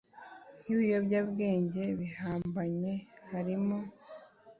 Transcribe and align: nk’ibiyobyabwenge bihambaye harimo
nk’ibiyobyabwenge 0.59 1.83
bihambaye 1.99 2.91
harimo 3.29 3.79